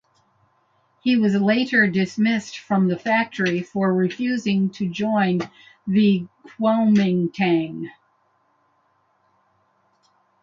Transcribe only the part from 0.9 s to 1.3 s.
He